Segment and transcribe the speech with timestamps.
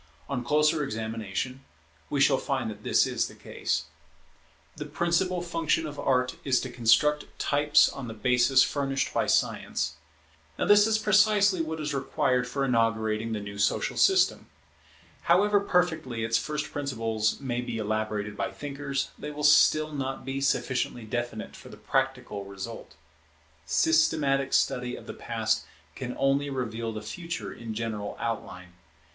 [0.27, 1.63] On closer examination
[2.09, 3.83] we shall find that this is the case.
[4.79, 5.41] [Construction of normal types on the basis furnished by philosophy] The principal
[5.77, 9.93] function of Art is to construct types on the basis furnished by Science.
[10.57, 14.47] Now this is precisely what is required for inaugurating the new social system.
[15.21, 19.97] However perfectly its first principles may be elaborated by thinkers, they will still be
[20.39, 22.95] not sufficiently definite for the practical result.
[23.67, 28.69] Systematic study of the Past can only reveal the Future in general outline.